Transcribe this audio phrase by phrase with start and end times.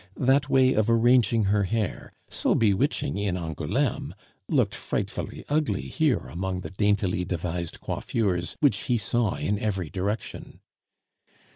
[0.17, 4.15] That way of arranging her hair, so bewitching in Angouleme,
[4.49, 10.59] looked frightfully ugly here among the daintily devised coiffures which he saw in every direction.